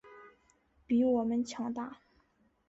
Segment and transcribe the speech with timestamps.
[0.87, 1.99] 比我们强大